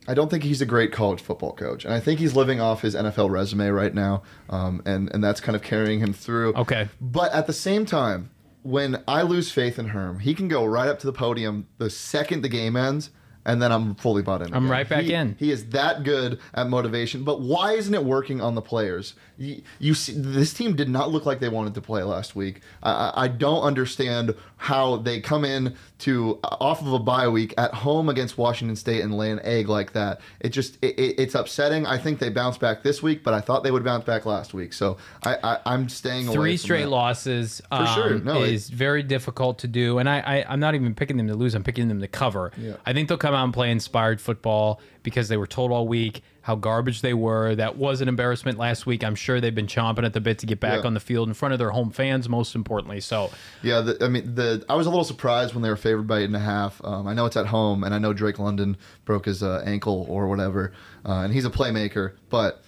I 0.09 0.15
don't 0.15 0.31
think 0.31 0.43
he's 0.43 0.61
a 0.61 0.67
great 0.67 0.93
college 0.93 1.21
football 1.21 1.53
coach, 1.53 1.85
and 1.85 1.93
I 1.93 2.01
think 2.01 2.19
he's 2.19 2.35
living 2.35 2.61
off 2.61 2.83
his 2.83 2.95
NFL 2.95 3.31
resume 3.31 3.69
right 3.69 3.95
now, 3.95 4.23
um, 4.49 4.83
and 4.85 5.11
and 5.13 5.23
that's 5.23 5.41
kind 5.41 5.55
of 5.55 5.63
carrying 5.63 6.01
him 6.01 6.13
through. 6.13 6.55
Okay. 6.55 6.89
But 7.01 7.33
at 7.33 7.47
the 7.47 7.53
same 7.53 7.85
time, 7.85 8.31
when 8.63 9.03
I 9.06 9.23
lose 9.23 9.53
faith 9.53 9.79
in 9.79 9.89
Herm, 9.89 10.21
he 10.21 10.35
can 10.35 10.49
go 10.49 10.65
right 10.65 10.89
up 10.89 10.99
to 11.01 11.06
the 11.06 11.13
podium 11.13 11.69
the 11.79 11.91
second 11.91 12.43
the 12.43 12.49
game 12.49 12.77
ends, 12.77 13.11
and 13.45 13.61
then 13.63 13.73
I'm 13.73 13.95
fully 13.95 14.23
bought 14.23 14.43
in. 14.43 14.49
I'm 14.55 14.65
again. 14.65 14.71
right 14.71 14.89
back 14.89 15.05
He- 15.05 15.15
in. 15.15 15.37
He 15.39 15.51
is 15.51 15.67
that 15.71 16.05
good 16.05 16.39
at 16.55 16.69
motivation. 16.69 17.25
But 17.25 17.41
why 17.41 17.73
isn't 17.73 17.95
it 17.95 18.05
working 18.05 18.41
on 18.41 18.55
the 18.55 18.63
players? 18.63 19.15
You, 19.39 19.63
you 19.79 19.95
see, 19.95 20.13
this 20.15 20.53
team 20.53 20.77
did 20.77 20.91
not 20.91 21.11
look 21.11 21.25
like 21.25 21.41
they 21.41 21.49
wanted 21.49 21.73
to 21.75 21.81
play 21.81 22.03
last 22.03 22.37
week. 22.37 22.61
I, 22.83 23.13
I- 23.15 23.29
don't 23.29 23.63
understand 23.63 24.35
how 24.59 24.97
they 24.97 25.21
come 25.21 25.45
in 25.47 25.75
to 26.01 26.39
off 26.43 26.83
of 26.83 26.93
a 26.93 26.99
bye 26.99 27.29
week 27.29 27.55
at 27.57 27.73
home 27.73 28.11
against 28.11 28.37
Washington 28.37 28.77
State 28.77 29.01
and 29.03 29.17
lay 29.17 29.31
an 29.31 29.41
egg 29.43 29.69
like 29.69 29.93
that. 29.93 30.21
It 30.41 30.51
just 30.51 30.77
it, 30.83 30.99
it, 30.99 31.15
it's 31.19 31.35
upsetting. 31.35 31.87
I 31.87 31.97
think 31.97 32.19
they 32.19 32.29
bounced 32.29 32.61
back 32.61 32.83
this 32.83 33.03
week, 33.03 33.23
but 33.25 33.33
I 33.33 33.41
thought 33.41 33.63
they 33.65 33.71
would 33.71 33.85
bounce 33.85 34.05
back 34.05 34.27
last 34.27 34.53
week. 34.53 34.75
So 34.75 34.99
I, 35.23 35.37
I 35.43 35.59
I'm 35.65 35.89
staying 35.89 36.27
away. 36.27 36.35
Three 36.37 36.57
straight 36.59 36.83
that. 36.83 36.91
losses 36.91 37.63
um, 37.71 37.87
sure. 37.94 38.19
No, 38.19 38.43
it- 38.43 38.53
is 38.53 38.69
very 38.69 39.03
difficult 39.03 39.61
to 39.61 39.69
do, 39.69 39.97
and 39.99 40.09
I, 40.09 40.19
I 40.20 40.44
I'm 40.53 40.61
not 40.61 40.75
even 40.75 40.94
picking 40.94 41.17
them 41.17 41.29
to 41.29 41.35
lose. 41.35 41.55
I'm 41.55 41.65
picking 41.65 41.89
them 41.89 42.01
to 42.01 42.09
cover. 42.09 42.53
Yeah. 42.59 42.75
I 42.85 42.93
think 42.93 43.09
they'll 43.09 43.17
come 43.17 43.35
out 43.35 43.40
play 43.53 43.70
inspired 43.70 44.20
football 44.20 44.81
because 45.03 45.29
they 45.29 45.37
were 45.37 45.47
told 45.47 45.73
all 45.73 45.89
week 45.89 46.23
how 46.43 46.55
garbage 46.56 47.01
they 47.03 47.13
were. 47.15 47.55
That 47.55 47.77
was 47.77 48.01
an 48.01 48.09
embarrassment 48.09 48.59
last 48.59 48.87
week. 48.87 49.03
I'm 49.05 49.15
sure 49.15 49.41
they've 49.41 49.55
been 49.55 49.67
chomping 49.67 50.05
at 50.05 50.13
the 50.15 50.20
bit 50.20 50.39
to 50.41 50.47
get 50.47 50.59
back 50.61 50.81
Yeah. 50.82 50.87
on 50.87 50.94
the 50.94 51.01
field 51.01 51.29
in 51.29 51.35
front 51.35 51.53
of 51.53 51.59
their 51.59 51.70
home 51.70 51.91
fans. 51.91 52.29
Most 52.29 52.55
importantly, 52.55 53.01
so 53.01 53.31
Yeah, 53.63 53.81
the, 53.81 54.03
I 54.05 54.09
mean, 54.09 54.35
the 54.35 54.65
I 54.69 54.75
was 54.75 54.87
a 54.87 54.91
little 54.91 55.05
surprised 55.05 55.55
when 55.55 55.63
they 55.63 55.69
were 55.70 55.77
favored 55.77 56.06
by 56.06 56.20
eight 56.20 56.25
and 56.25 56.37
a 56.37 56.41
half. 56.41 56.81
Um, 56.85 57.06
I 57.06 57.15
know 57.15 57.27
it's 57.27 57.37
at 57.37 57.47
home, 57.47 57.85
and 57.85 57.94
I 57.94 57.99
know 57.99 58.13
Drake 58.13 58.39
London 58.39 58.77
broke 59.05 59.25
his 59.27 59.43
uh, 59.43 59.63
ankle 59.67 60.06
or 60.09 60.29
whatever, 60.29 60.73
uh, 61.06 61.20
and 61.25 61.32
he's 61.35 61.44
a 61.44 61.51
playmaker. 61.51 62.13
But 62.31 62.63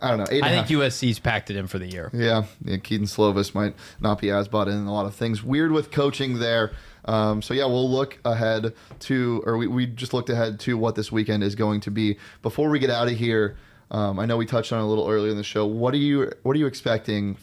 I 0.00 0.08
don't 0.08 0.18
know. 0.18 0.26
And 0.30 0.44
think 0.66 0.66
USC's 0.68 1.18
packed 1.18 1.50
it 1.50 1.56
in 1.56 1.66
for 1.66 1.78
the 1.78 1.86
year. 1.86 2.10
yeah, 2.12 2.44
yeah, 2.64 2.76
Kedon 2.76 3.06
Slovis 3.06 3.54
might 3.54 3.74
not 4.00 4.20
be 4.20 4.30
as 4.30 4.48
bought 4.48 4.68
in 4.68 4.86
a 4.86 4.92
lot 4.92 5.06
of 5.06 5.14
things. 5.14 5.42
Weird 5.42 5.72
with 5.72 5.90
coaching 5.90 6.38
there. 6.38 6.72
Um, 7.04 7.40
so 7.40 7.54
yeah, 7.54 7.66
we'll 7.66 7.90
look 7.90 8.18
ahead 8.24 8.74
to, 9.00 9.42
or 9.46 9.56
we, 9.56 9.66
we 9.66 9.86
just 9.86 10.12
looked 10.12 10.28
ahead 10.28 10.58
to 10.60 10.76
what 10.76 10.96
this 10.96 11.12
weekend 11.12 11.44
is 11.44 11.54
going 11.54 11.80
to 11.82 11.90
be. 11.90 12.18
Before 12.42 12.68
we 12.68 12.78
get 12.78 12.90
out 12.90 13.08
of 13.08 13.14
here, 13.14 13.56
um, 13.90 14.18
I 14.18 14.26
know 14.26 14.36
we 14.36 14.46
touched 14.46 14.72
on 14.72 14.80
it 14.80 14.82
a 14.82 14.86
little 14.86 15.08
earlier 15.08 15.30
in 15.30 15.36
the 15.36 15.44
show. 15.44 15.66
What 15.66 15.94
are 15.94 15.98
you 15.98 16.32
What 16.42 16.56
are 16.56 16.58
you 16.58 16.66
expecting 16.66 17.36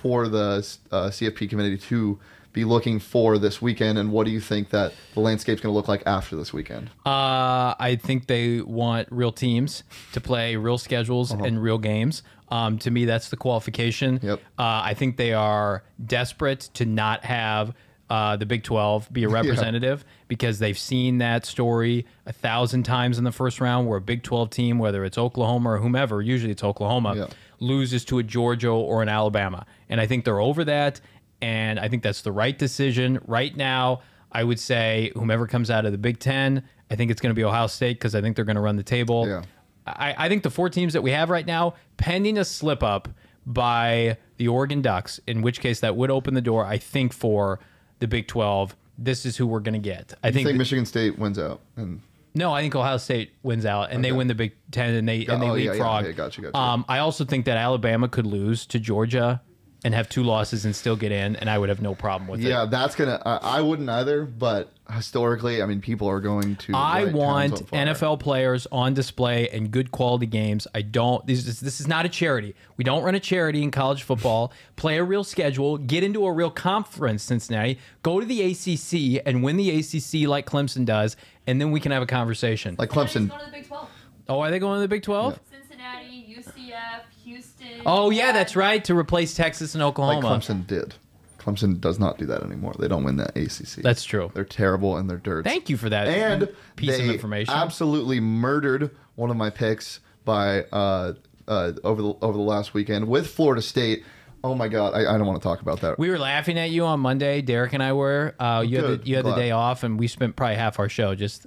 for 0.00 0.28
the 0.28 0.66
uh, 0.90 1.08
CFP 1.10 1.50
committee 1.50 1.76
to 1.76 2.18
be 2.52 2.64
looking 2.64 2.98
for 2.98 3.38
this 3.38 3.62
weekend, 3.62 3.98
and 3.98 4.10
what 4.12 4.26
do 4.26 4.32
you 4.32 4.40
think 4.40 4.70
that 4.70 4.92
the 5.14 5.20
landscape's 5.20 5.60
going 5.60 5.72
to 5.72 5.76
look 5.76 5.88
like 5.88 6.02
after 6.06 6.36
this 6.36 6.52
weekend? 6.52 6.90
Uh, 7.06 7.74
I 7.78 7.98
think 8.02 8.26
they 8.26 8.60
want 8.60 9.08
real 9.10 9.32
teams 9.32 9.84
to 10.12 10.20
play 10.20 10.56
real 10.56 10.78
schedules 10.78 11.30
and 11.30 11.62
real 11.62 11.78
games. 11.78 12.22
Um, 12.50 12.78
to 12.78 12.90
me, 12.90 13.04
that's 13.04 13.28
the 13.30 13.36
qualification. 13.36 14.18
Yep. 14.22 14.40
Uh, 14.58 14.82
I 14.84 14.94
think 14.94 15.16
they 15.16 15.32
are 15.32 15.84
desperate 16.04 16.70
to 16.74 16.84
not 16.84 17.24
have 17.24 17.72
uh, 18.08 18.36
the 18.36 18.44
Big 18.46 18.64
12 18.64 19.12
be 19.12 19.22
a 19.22 19.28
representative 19.40 20.04
because 20.26 20.58
they've 20.58 20.76
seen 20.78 21.18
that 21.18 21.46
story 21.46 22.06
a 22.26 22.32
thousand 22.32 22.82
times 22.82 23.18
in 23.18 23.24
the 23.24 23.30
first 23.30 23.60
round 23.60 23.86
where 23.88 23.98
a 23.98 24.00
Big 24.00 24.24
12 24.24 24.50
team, 24.50 24.78
whether 24.80 25.04
it's 25.04 25.16
Oklahoma 25.16 25.70
or 25.70 25.78
whomever, 25.78 26.20
usually 26.20 26.50
it's 26.50 26.64
Oklahoma, 26.64 27.14
Yeah. 27.16 27.26
loses 27.60 28.04
to 28.06 28.18
a 28.18 28.24
Georgia 28.24 28.68
or 28.70 29.00
an 29.02 29.08
Alabama. 29.08 29.64
And 29.88 30.00
I 30.00 30.06
think 30.08 30.24
they're 30.24 30.40
over 30.40 30.64
that. 30.64 31.00
And 31.42 31.78
I 31.78 31.88
think 31.88 32.02
that's 32.02 32.22
the 32.22 32.32
right 32.32 32.56
decision. 32.58 33.20
Right 33.26 33.56
now, 33.56 34.00
I 34.32 34.44
would 34.44 34.60
say 34.60 35.10
whomever 35.14 35.46
comes 35.46 35.70
out 35.70 35.86
of 35.86 35.92
the 35.92 35.98
Big 35.98 36.18
Ten, 36.18 36.62
I 36.90 36.96
think 36.96 37.10
it's 37.10 37.20
going 37.20 37.30
to 37.30 37.38
be 37.38 37.44
Ohio 37.44 37.66
State 37.66 37.98
because 37.98 38.14
I 38.14 38.20
think 38.20 38.36
they're 38.36 38.44
going 38.44 38.56
to 38.56 38.62
run 38.62 38.76
the 38.76 38.82
table. 38.82 39.26
Yeah. 39.26 39.42
I, 39.86 40.14
I 40.16 40.28
think 40.28 40.42
the 40.42 40.50
four 40.50 40.68
teams 40.68 40.92
that 40.92 41.02
we 41.02 41.10
have 41.10 41.30
right 41.30 41.46
now, 41.46 41.74
pending 41.96 42.38
a 42.38 42.44
slip 42.44 42.82
up 42.82 43.08
by 43.46 44.18
the 44.36 44.48
Oregon 44.48 44.82
Ducks, 44.82 45.20
in 45.26 45.42
which 45.42 45.60
case 45.60 45.80
that 45.80 45.96
would 45.96 46.10
open 46.10 46.34
the 46.34 46.40
door, 46.40 46.64
I 46.64 46.78
think, 46.78 47.12
for 47.12 47.58
the 47.98 48.06
Big 48.06 48.28
12. 48.28 48.76
This 48.98 49.24
is 49.24 49.36
who 49.36 49.46
we're 49.46 49.60
going 49.60 49.74
to 49.74 49.78
get. 49.78 50.14
I 50.22 50.30
think, 50.30 50.46
think 50.46 50.58
Michigan 50.58 50.84
State 50.84 51.18
wins 51.18 51.38
out, 51.38 51.62
and 51.76 52.02
no, 52.34 52.52
I 52.52 52.60
think 52.60 52.74
Ohio 52.76 52.98
State 52.98 53.32
wins 53.42 53.66
out 53.66 53.90
and 53.90 54.04
they 54.04 54.12
win 54.12 54.28
the 54.28 54.34
Big 54.34 54.52
Ten 54.70 54.94
and 54.94 55.08
they 55.08 55.26
and 55.26 55.42
they 55.42 55.48
oh, 55.48 55.54
yeah, 55.54 55.64
yeah, 55.64 55.70
leapfrog. 55.72 56.04
yeah, 56.04 56.12
gotcha, 56.12 56.42
gotcha. 56.42 56.56
Um, 56.56 56.84
I 56.88 56.98
also 56.98 57.24
think 57.24 57.44
that 57.46 57.56
Alabama 57.56 58.08
could 58.08 58.26
lose 58.26 58.66
to 58.66 58.78
Georgia 58.78 59.42
and 59.82 59.94
have 59.94 60.08
two 60.08 60.22
losses 60.22 60.64
and 60.64 60.76
still 60.76 60.96
get 60.96 61.10
in, 61.12 61.36
and 61.36 61.48
I 61.48 61.58
would 61.58 61.68
have 61.70 61.80
no 61.80 61.94
problem 61.94 62.28
with 62.28 62.40
it. 62.40 62.48
yeah, 62.48 62.66
that's 62.66 62.94
gonna. 62.94 63.20
I, 63.24 63.36
I 63.36 63.60
wouldn't 63.62 63.88
either, 63.88 64.24
but 64.24 64.72
historically, 64.92 65.62
I 65.62 65.66
mean, 65.66 65.80
people 65.80 66.06
are 66.08 66.20
going 66.20 66.56
to. 66.56 66.72
I 66.74 67.04
light 67.04 67.04
towns 67.04 67.14
want 67.14 67.52
on 67.52 67.66
fire. 67.66 67.86
NFL 67.86 68.20
players 68.20 68.66
on 68.70 68.92
display 68.94 69.48
and 69.48 69.70
good 69.70 69.90
quality 69.90 70.26
games. 70.26 70.66
I 70.74 70.82
don't. 70.82 71.26
This 71.26 71.46
is 71.46 71.60
this 71.60 71.80
is 71.80 71.88
not 71.88 72.04
a 72.04 72.08
charity. 72.10 72.54
We 72.76 72.84
don't 72.84 73.02
run 73.02 73.14
a 73.14 73.20
charity 73.20 73.62
in 73.62 73.70
college 73.70 74.02
football. 74.02 74.52
Play 74.76 74.98
a 74.98 75.04
real 75.04 75.24
schedule. 75.24 75.78
Get 75.78 76.04
into 76.04 76.26
a 76.26 76.32
real 76.32 76.50
conference, 76.50 77.22
Cincinnati. 77.22 77.78
Go 78.02 78.20
to 78.20 78.26
the 78.26 78.42
ACC 78.42 79.22
and 79.26 79.42
win 79.42 79.56
the 79.56 79.70
ACC 79.70 80.28
like 80.28 80.44
Clemson 80.46 80.84
does, 80.84 81.16
and 81.46 81.60
then 81.60 81.70
we 81.70 81.80
can 81.80 81.92
have 81.92 82.02
a 82.02 82.06
conversation. 82.06 82.76
like 82.78 82.90
Clemson. 82.90 83.28
going 83.28 83.40
to 83.40 83.46
the 83.46 83.52
Big 83.52 83.66
12. 83.66 83.88
oh, 84.28 84.40
are 84.40 84.50
they 84.50 84.58
going 84.58 84.76
to 84.76 84.82
the 84.82 84.88
Big 84.88 85.02
Twelve? 85.02 85.40
Cincinnati, 85.50 86.36
UCF, 86.38 87.02
Houston. 87.42 87.82
Oh 87.86 88.10
yeah, 88.10 88.32
that's 88.32 88.56
right. 88.56 88.82
To 88.84 88.96
replace 88.96 89.34
Texas 89.34 89.74
and 89.74 89.82
Like 89.82 89.90
Oklahoma. 89.90 90.38
Clemson 90.38 90.66
did. 90.66 90.94
Clemson 91.38 91.80
does 91.80 91.98
not 91.98 92.18
do 92.18 92.26
that 92.26 92.42
anymore. 92.42 92.74
They 92.78 92.86
don't 92.88 93.02
win 93.02 93.16
that 93.16 93.34
ACC. 93.36 93.82
That's 93.82 94.04
true. 94.04 94.30
They're 94.34 94.44
terrible 94.44 94.98
and 94.98 95.08
they're 95.08 95.16
dirt. 95.16 95.44
Thank 95.44 95.70
you 95.70 95.78
for 95.78 95.88
that 95.88 96.06
and 96.06 96.48
piece 96.76 96.98
they 96.98 97.04
of 97.08 97.14
information. 97.14 97.54
absolutely 97.54 98.20
murdered 98.20 98.90
one 99.14 99.30
of 99.30 99.36
my 99.38 99.48
picks 99.48 100.00
by 100.26 100.64
uh, 100.64 101.14
uh, 101.48 101.72
over 101.82 102.02
the 102.02 102.14
over 102.20 102.34
the 102.36 102.44
last 102.44 102.74
weekend 102.74 103.08
with 103.08 103.26
Florida 103.26 103.62
State. 103.62 104.04
Oh 104.44 104.54
my 104.54 104.68
God, 104.68 104.94
I, 104.94 105.00
I 105.14 105.18
don't 105.18 105.26
want 105.26 105.40
to 105.40 105.46
talk 105.46 105.60
about 105.60 105.80
that. 105.82 105.98
we 105.98 106.08
were 106.10 106.18
laughing 106.18 106.58
at 106.58 106.70
you 106.70 106.84
on 106.84 107.00
Monday. 107.00 107.42
Derek 107.42 107.72
and 107.74 107.82
I 107.82 107.92
were. 107.92 108.34
Uh, 108.38 108.64
you 108.66 108.78
had 108.82 109.00
the, 109.02 109.06
you 109.06 109.16
had 109.16 109.24
the 109.24 109.34
day 109.34 109.50
off, 109.50 109.82
and 109.82 109.98
we 109.98 110.08
spent 110.08 110.36
probably 110.36 110.56
half 110.56 110.78
our 110.78 110.88
show 110.88 111.14
just 111.14 111.46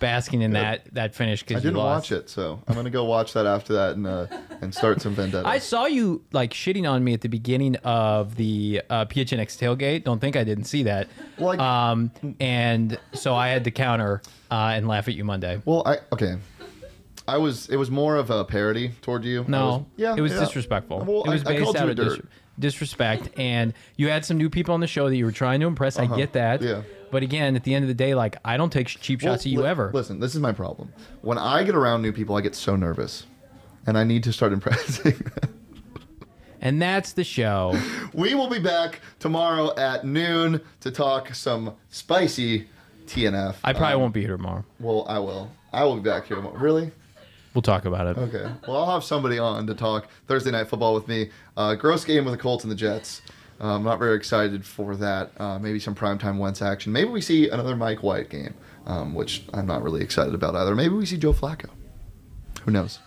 basking 0.00 0.42
in 0.42 0.52
that 0.52 0.92
that 0.94 1.14
finish 1.14 1.42
I 1.42 1.46
because 1.46 1.64
you 1.64 1.70
didn't 1.70 1.82
watch 1.84 2.10
it, 2.10 2.28
so 2.28 2.60
I'm 2.66 2.74
gonna 2.74 2.90
go 2.90 3.04
watch 3.04 3.34
that 3.34 3.46
after 3.46 3.74
that 3.74 3.94
and 3.96 4.06
uh, 4.06 4.26
and 4.60 4.74
start 4.74 5.00
some 5.00 5.14
vendetta. 5.14 5.46
I 5.46 5.58
saw 5.58 5.86
you 5.86 6.24
like 6.32 6.52
shitting 6.52 6.90
on 6.90 7.04
me 7.04 7.14
at 7.14 7.20
the 7.20 7.28
beginning 7.28 7.76
of 7.76 8.34
the 8.34 8.82
uh, 8.90 9.04
PHNX 9.04 9.56
tailgate. 9.58 10.02
Don't 10.02 10.18
think 10.18 10.34
I 10.34 10.42
didn't 10.42 10.64
see 10.64 10.82
that. 10.82 11.08
I- 11.40 11.90
um, 11.90 12.10
and 12.40 12.98
so 13.12 13.34
I 13.36 13.48
had 13.48 13.62
to 13.64 13.70
counter 13.70 14.22
uh, 14.50 14.72
and 14.74 14.88
laugh 14.88 15.06
at 15.06 15.14
you 15.14 15.24
Monday. 15.24 15.62
well, 15.64 15.84
I 15.86 15.98
okay. 16.12 16.36
I 17.28 17.36
was. 17.36 17.68
It 17.68 17.76
was 17.76 17.90
more 17.92 18.16
of 18.16 18.30
a 18.30 18.44
parody 18.44 18.88
toward 19.02 19.24
you. 19.24 19.44
No, 19.46 19.66
was- 19.66 19.82
yeah, 19.96 20.14
it 20.16 20.20
was 20.20 20.32
yeah. 20.32 20.40
disrespectful. 20.40 20.98
Well, 21.04 21.22
it 21.24 21.30
was 21.30 21.44
I, 21.44 21.50
I 21.50 21.52
based 21.52 21.62
called 21.64 21.76
out 21.76 21.88
of 21.90 21.96
dis- 21.96 22.18
disrespect, 22.58 23.28
and 23.38 23.72
you 23.96 24.08
had 24.08 24.24
some 24.24 24.36
new 24.36 24.50
people 24.50 24.74
on 24.74 24.80
the 24.80 24.86
show 24.88 25.08
that 25.08 25.16
you 25.16 25.24
were 25.24 25.32
trying 25.32 25.60
to 25.60 25.66
impress. 25.66 25.98
I 25.98 26.06
get 26.06 26.32
that. 26.32 26.62
Uh-huh. 26.62 26.82
yeah. 26.88 26.99
But 27.10 27.22
again, 27.22 27.56
at 27.56 27.64
the 27.64 27.74
end 27.74 27.84
of 27.84 27.88
the 27.88 27.94
day, 27.94 28.14
like 28.14 28.36
I 28.44 28.56
don't 28.56 28.72
take 28.72 28.86
cheap 28.88 29.20
shots 29.20 29.42
at 29.42 29.52
you 29.52 29.60
li- 29.62 29.68
ever. 29.68 29.90
Listen, 29.92 30.20
this 30.20 30.34
is 30.34 30.40
my 30.40 30.52
problem. 30.52 30.92
When 31.22 31.38
I 31.38 31.62
get 31.64 31.74
around 31.74 32.02
new 32.02 32.12
people, 32.12 32.36
I 32.36 32.40
get 32.40 32.54
so 32.54 32.76
nervous, 32.76 33.26
and 33.86 33.98
I 33.98 34.04
need 34.04 34.22
to 34.24 34.32
start 34.32 34.52
impressing. 34.58 35.12
them. 35.12 35.32
And 36.62 36.80
that's 36.80 37.12
the 37.14 37.24
show. 37.24 37.78
we 38.12 38.34
will 38.34 38.48
be 38.50 38.58
back 38.58 39.00
tomorrow 39.18 39.74
at 39.78 40.04
noon 40.04 40.60
to 40.80 40.90
talk 40.90 41.34
some 41.34 41.74
spicy 41.88 42.68
TNF. 43.06 43.56
I 43.64 43.72
probably 43.72 43.94
Um, 43.94 44.00
won't 44.02 44.14
be 44.14 44.20
here 44.20 44.36
tomorrow. 44.36 44.64
Well, 44.78 45.06
I 45.08 45.18
will. 45.20 45.50
I 45.72 45.84
will 45.84 45.96
be 45.96 46.02
back 46.02 46.26
here 46.26 46.36
tomorrow. 46.36 46.56
Really? 46.58 46.90
We'll 47.54 47.62
talk 47.62 47.86
about 47.86 48.06
it. 48.06 48.18
Okay. 48.18 48.48
Well, 48.68 48.76
I'll 48.76 48.92
have 48.92 49.02
somebody 49.04 49.38
on 49.38 49.66
to 49.68 49.74
talk 49.74 50.06
Thursday 50.28 50.50
night 50.50 50.68
football 50.68 50.94
with 50.94 51.08
me. 51.08 51.30
Uh, 51.56 51.74
gross 51.76 52.04
game 52.04 52.24
with 52.26 52.34
the 52.34 52.38
Colts 52.38 52.62
and 52.62 52.70
the 52.70 52.76
Jets. 52.76 53.22
I'm 53.60 53.84
not 53.84 53.98
very 53.98 54.16
excited 54.16 54.64
for 54.64 54.96
that. 54.96 55.32
Uh, 55.38 55.58
maybe 55.58 55.78
some 55.78 55.94
primetime 55.94 56.38
Wentz 56.38 56.62
action. 56.62 56.92
Maybe 56.92 57.10
we 57.10 57.20
see 57.20 57.48
another 57.48 57.76
Mike 57.76 58.02
White 58.02 58.30
game, 58.30 58.54
um, 58.86 59.14
which 59.14 59.44
I'm 59.52 59.66
not 59.66 59.82
really 59.82 60.02
excited 60.02 60.34
about 60.34 60.54
either. 60.54 60.74
Maybe 60.74 60.94
we 60.94 61.06
see 61.06 61.18
Joe 61.18 61.32
Flacco. 61.32 61.68
Who 62.62 62.70
knows? 62.70 62.98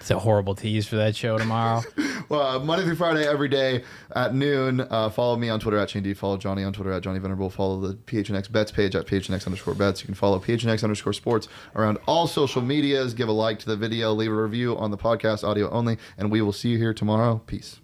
It's 0.00 0.10
a 0.10 0.18
horrible 0.18 0.56
tease 0.56 0.86
for 0.86 0.96
that 0.96 1.14
show 1.14 1.38
tomorrow. 1.38 1.82
Well, 2.28 2.40
uh, 2.40 2.58
Monday 2.60 2.86
through 2.86 2.94
Friday, 2.94 3.28
every 3.28 3.48
day 3.48 3.84
at 4.16 4.34
noon. 4.34 4.80
Uh, 4.80 5.10
follow 5.10 5.36
me 5.36 5.50
on 5.50 5.60
Twitter 5.60 5.76
at 5.76 5.90
Shane 5.90 6.02
D. 6.02 6.14
Follow 6.14 6.38
Johnny 6.38 6.64
on 6.64 6.72
Twitter 6.72 6.90
at 6.90 7.02
Johnny 7.02 7.18
Venerable. 7.18 7.50
Follow 7.50 7.78
the 7.78 7.94
PHNX 7.94 8.50
Bets 8.50 8.72
page 8.72 8.96
at 8.96 9.06
PHNX 9.06 9.44
underscore 9.44 9.74
bets. 9.74 10.00
You 10.00 10.06
can 10.06 10.14
follow 10.14 10.38
PHNX 10.38 10.82
underscore 10.82 11.12
sports 11.12 11.48
around 11.76 11.98
all 12.06 12.26
social 12.26 12.62
medias. 12.62 13.12
Give 13.12 13.28
a 13.28 13.32
like 13.32 13.58
to 13.58 13.66
the 13.66 13.76
video, 13.76 14.14
leave 14.14 14.32
a 14.32 14.42
review 14.42 14.78
on 14.78 14.90
the 14.90 14.96
podcast, 14.96 15.44
audio 15.46 15.68
only, 15.70 15.98
and 16.16 16.30
we 16.30 16.40
will 16.40 16.54
see 16.54 16.70
you 16.70 16.78
here 16.78 16.94
tomorrow. 16.94 17.42
Peace. 17.46 17.81